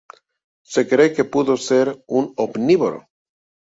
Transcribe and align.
Se 0.63 0.87
cree 0.87 1.13
que 1.13 1.29
pudo 1.33 1.55
ser 1.57 1.87
un 2.07 2.33
omnívoro. 2.35 2.99